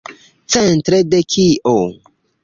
[0.53, 1.75] Centre de kio?